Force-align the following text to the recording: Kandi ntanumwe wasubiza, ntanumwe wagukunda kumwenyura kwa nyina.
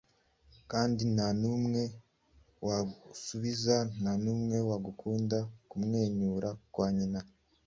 Kandi 0.71 1.01
ntanumwe 1.13 1.81
wasubiza, 2.67 3.75
ntanumwe 3.99 4.57
wagukunda 4.69 5.37
kumwenyura 5.69 6.49
kwa 6.73 6.87
nyina. 6.97 7.21